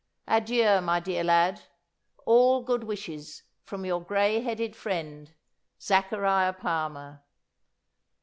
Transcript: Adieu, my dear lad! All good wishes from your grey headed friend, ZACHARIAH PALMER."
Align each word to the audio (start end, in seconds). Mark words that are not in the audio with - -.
Adieu, 0.27 0.81
my 0.81 0.99
dear 0.99 1.23
lad! 1.23 1.61
All 2.25 2.63
good 2.63 2.85
wishes 2.85 3.43
from 3.61 3.85
your 3.85 4.01
grey 4.01 4.41
headed 4.41 4.75
friend, 4.75 5.31
ZACHARIAH 5.79 6.53
PALMER." 6.57 7.23